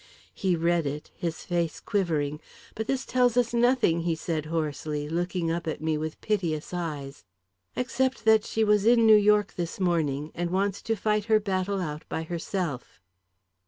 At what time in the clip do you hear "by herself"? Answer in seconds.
12.09-12.99